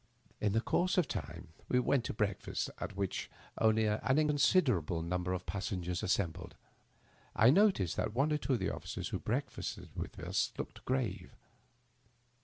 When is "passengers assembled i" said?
5.45-7.51